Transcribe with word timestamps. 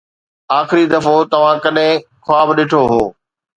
آخري 0.59 0.85
دفعو 0.93 1.13
توهان 1.33 1.57
ڪڏهن 1.65 1.95
خواب 2.25 2.47
ڏٺو 2.57 2.81
هو؟ 2.91 3.01